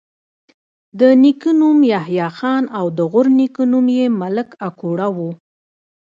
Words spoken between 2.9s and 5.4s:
د غورنیکه نوم یې ملک اکوړه وو